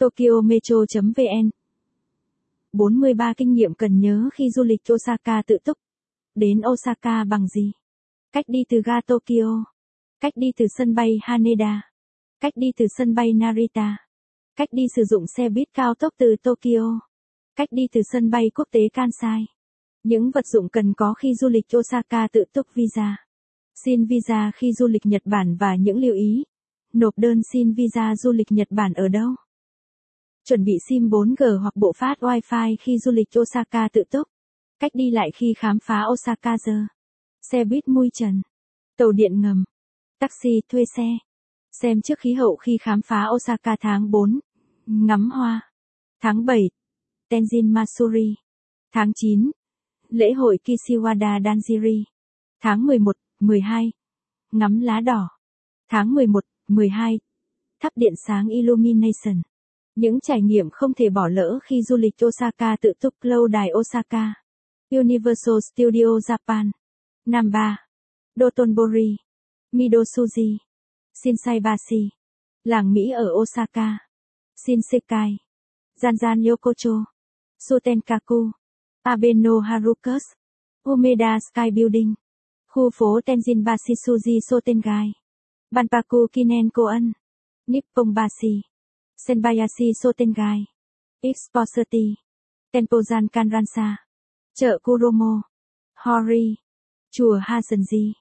[0.00, 1.50] Tokyo Metro.vn
[2.72, 5.78] 43 kinh nghiệm cần nhớ khi du lịch Osaka tự túc.
[6.34, 7.72] Đến Osaka bằng gì?
[8.32, 9.64] Cách đi từ ga Tokyo.
[10.20, 11.90] Cách đi từ sân bay Haneda.
[12.40, 13.96] Cách đi từ sân bay Narita.
[14.56, 17.00] Cách đi sử dụng xe buýt cao tốc từ Tokyo.
[17.56, 19.46] Cách đi từ sân bay quốc tế Kansai.
[20.02, 23.16] Những vật dụng cần có khi du lịch Osaka tự túc visa.
[23.84, 26.44] Xin visa khi du lịch Nhật Bản và những lưu ý.
[26.92, 29.34] Nộp đơn xin visa du lịch Nhật Bản ở đâu?
[30.50, 34.28] Chuẩn bị SIM 4G hoặc bộ phát Wi-Fi khi du lịch Osaka tự túc.
[34.78, 36.86] Cách đi lại khi khám phá Osaka giờ.
[37.50, 38.42] Xe buýt mui trần.
[38.96, 39.64] Tàu điện ngầm.
[40.18, 41.18] Taxi thuê xe.
[41.72, 44.40] Xem trước khí hậu khi khám phá Osaka tháng 4.
[44.86, 45.70] Ngắm hoa.
[46.20, 46.70] Tháng 7.
[47.28, 48.34] Tenzin Masuri.
[48.92, 49.50] Tháng 9.
[50.08, 52.04] Lễ hội Kishiwada Danjiri.
[52.62, 53.92] Tháng 11, 12.
[54.52, 55.28] Ngắm lá đỏ.
[55.88, 57.20] Tháng 11, 12.
[57.80, 59.42] Thắp điện sáng Illumination.
[59.94, 63.68] Những trải nghiệm không thể bỏ lỡ khi du lịch Osaka tự túc lâu đài
[63.78, 64.34] Osaka.
[64.90, 66.70] Universal Studio Japan.
[67.26, 67.76] Nam 3.
[68.36, 69.16] Dotonbori.
[69.72, 70.58] Midosuji.
[71.24, 72.08] Shinsaibashi.
[72.64, 73.98] Làng Mỹ ở Osaka.
[74.66, 75.36] Shinsekai.
[76.00, 77.04] Zanzan Yokocho.
[77.68, 78.50] Sutenkaku.
[79.02, 80.22] Abeno Harukus.
[80.84, 82.14] Umeda Sky Building.
[82.68, 85.12] Khu phố Tenjinbashi Suji Sotengai.
[85.70, 87.12] Banpaku Kinenkoan.
[87.66, 88.69] Nipponbashi.
[89.20, 90.64] Senbayashi Sotengai.
[91.22, 92.16] Exposity.
[92.72, 93.96] Tenpozan Kanransa.
[94.56, 95.42] Chợ Kuromo.
[95.96, 96.56] Hori.
[97.12, 98.14] Chùa Hasenji.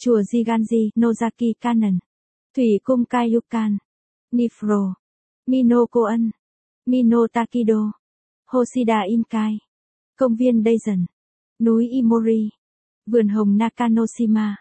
[0.00, 1.98] Chùa Jiganji Nozaki Kanon.
[2.54, 3.78] Thủy cung Kayukan.
[4.32, 4.94] Nifro.
[5.46, 6.30] Minokoan.
[6.86, 7.92] Mino Takido.
[8.46, 9.58] Hoshida Inkai.
[10.16, 11.06] Công viên Daisen.
[11.60, 12.50] Núi Imori.
[13.06, 14.56] Vườn hồng Nakanoshima.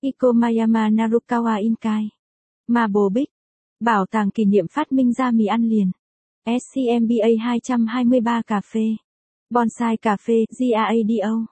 [0.00, 2.08] Ikomayama Narukawa Inkai.
[2.68, 3.35] Mabobik.
[3.80, 5.90] Bảo tàng kỷ niệm phát minh ra mì ăn liền.
[6.46, 8.96] SCMBA 223 cà phê.
[9.50, 11.46] Bonsai cà phê GAADO.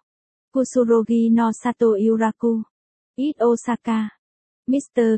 [0.52, 2.62] Kusurogi no Sato Yuraku.
[3.16, 4.08] Eat Osaka.
[4.66, 5.16] Mr.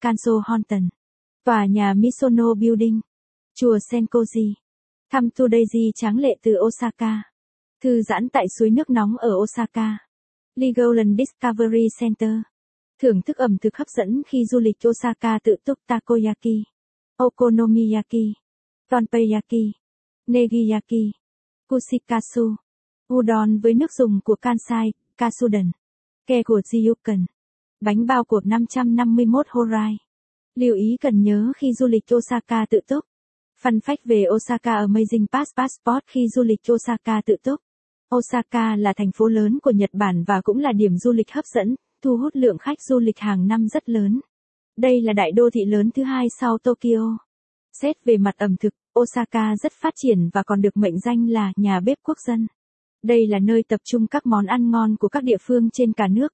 [0.00, 0.88] Kanso Honton.
[1.44, 3.00] Tòa nhà Misono Building.
[3.54, 4.54] Chùa Senkoji.
[5.10, 7.22] Thăm Todaiji tráng lệ từ Osaka.
[7.82, 9.98] Thư giãn tại suối nước nóng ở Osaka.
[10.54, 12.30] Legoland Discovery Center.
[13.02, 16.64] Thưởng thức ẩm thực hấp dẫn khi du lịch Osaka tự túc takoyaki,
[17.16, 18.34] okonomiyaki,
[18.90, 19.72] tonpeyaki,
[20.26, 21.12] negiyaki,
[21.68, 22.56] kushikatsu,
[23.14, 25.70] udon với nước dùng của Kansai, kasuden,
[26.26, 27.24] ke của Jiyukan,
[27.80, 29.96] bánh bao của 551 Horai.
[30.54, 33.04] Lưu ý cần nhớ khi du lịch Osaka tự túc.
[33.62, 37.60] Fun fact về Osaka Amazing Pass Passport khi du lịch Osaka tự túc.
[38.16, 41.44] Osaka là thành phố lớn của Nhật Bản và cũng là điểm du lịch hấp
[41.54, 44.20] dẫn, thu hút lượng khách du lịch hàng năm rất lớn.
[44.76, 47.18] Đây là đại đô thị lớn thứ hai sau Tokyo.
[47.72, 51.52] Xét về mặt ẩm thực, Osaka rất phát triển và còn được mệnh danh là
[51.56, 52.46] nhà bếp quốc dân.
[53.02, 56.08] Đây là nơi tập trung các món ăn ngon của các địa phương trên cả
[56.08, 56.32] nước.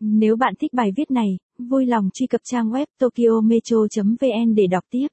[0.00, 4.84] Nếu bạn thích bài viết này, vui lòng truy cập trang web tokyometro.vn để đọc
[4.90, 5.08] tiếp.